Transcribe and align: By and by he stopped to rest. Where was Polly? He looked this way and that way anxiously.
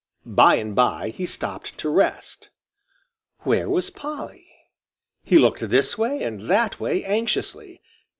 By 0.25 0.55
and 0.55 0.75
by 0.75 1.09
he 1.09 1.27
stopped 1.27 1.77
to 1.77 1.87
rest. 1.87 2.49
Where 3.41 3.69
was 3.69 3.91
Polly? 3.91 4.49
He 5.21 5.37
looked 5.37 5.69
this 5.69 5.95
way 5.95 6.23
and 6.23 6.49
that 6.49 6.79
way 6.79 7.05
anxiously. 7.05 7.83